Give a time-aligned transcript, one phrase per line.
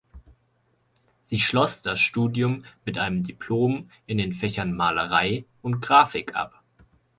[1.25, 6.63] Sie schloss das Studium mit einem Diplom in den Fächern Malerei und Grafik ab.